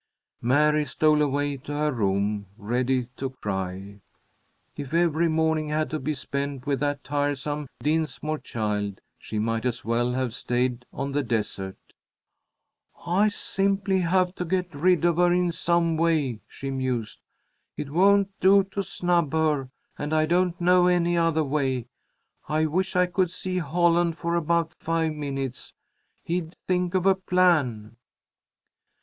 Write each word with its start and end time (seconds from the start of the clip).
Mary 0.41 0.83
stole 0.83 1.21
away 1.21 1.57
to 1.57 1.71
her 1.73 1.91
room, 1.91 2.47
ready 2.57 3.05
to 3.15 3.29
cry. 3.29 4.01
If 4.75 4.95
every 4.95 5.29
morning 5.29 5.69
had 5.69 5.91
to 5.91 5.99
be 5.99 6.15
spent 6.15 6.65
with 6.65 6.79
that 6.79 7.03
tiresome 7.03 7.67
Dinsmore 7.83 8.39
child, 8.39 8.99
she 9.19 9.37
might 9.37 9.63
as 9.63 9.85
well 9.85 10.13
have 10.13 10.33
stayed 10.33 10.87
on 10.91 11.11
the 11.11 11.21
desert. 11.21 11.77
"I 13.05 13.27
simply 13.27 13.99
have 13.99 14.33
to 14.37 14.43
get 14.43 14.73
rid 14.73 15.05
of 15.05 15.17
her 15.17 15.31
in 15.31 15.51
some 15.51 15.97
way," 15.97 16.41
she 16.47 16.71
mused. 16.71 17.19
"It 17.77 17.91
won't 17.91 18.31
do 18.39 18.63
to 18.71 18.81
snub 18.81 19.33
her, 19.33 19.69
and 19.99 20.15
I 20.15 20.25
don't 20.25 20.59
know 20.59 20.87
any 20.87 21.15
other 21.15 21.43
way. 21.43 21.85
I 22.49 22.65
wish 22.65 22.95
I 22.95 23.05
could 23.05 23.29
see 23.29 23.59
Holland 23.59 24.17
for 24.17 24.33
about 24.33 24.73
five 24.79 25.13
minutes. 25.13 25.73
He'd 26.23 26.55
think 26.65 26.95
of 26.95 27.05
a 27.05 27.13
plan." 27.13 27.97